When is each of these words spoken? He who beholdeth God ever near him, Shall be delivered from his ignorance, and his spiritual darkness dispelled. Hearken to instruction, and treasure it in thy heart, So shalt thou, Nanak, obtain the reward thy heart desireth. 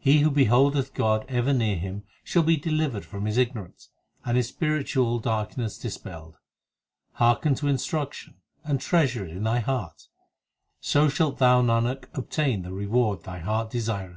He 0.00 0.22
who 0.22 0.32
beholdeth 0.32 0.92
God 0.92 1.24
ever 1.28 1.52
near 1.52 1.76
him, 1.76 2.02
Shall 2.24 2.42
be 2.42 2.56
delivered 2.56 3.04
from 3.06 3.26
his 3.26 3.38
ignorance, 3.38 3.90
and 4.24 4.36
his 4.36 4.48
spiritual 4.48 5.20
darkness 5.20 5.78
dispelled. 5.78 6.34
Hearken 7.12 7.54
to 7.54 7.68
instruction, 7.68 8.38
and 8.64 8.80
treasure 8.80 9.24
it 9.24 9.30
in 9.30 9.44
thy 9.44 9.60
heart, 9.60 10.08
So 10.80 11.08
shalt 11.08 11.38
thou, 11.38 11.62
Nanak, 11.62 12.06
obtain 12.14 12.62
the 12.62 12.72
reward 12.72 13.22
thy 13.22 13.38
heart 13.38 13.70
desireth. 13.70 14.16